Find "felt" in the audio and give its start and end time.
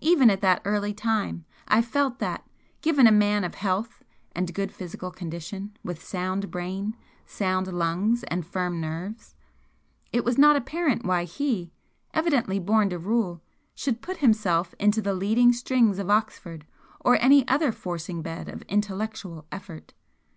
1.80-2.18